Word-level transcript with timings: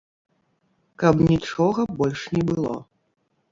Каб 1.03 1.15
нічога 1.31 1.81
больш 2.01 2.25
не 2.35 2.43
было. 2.51 2.75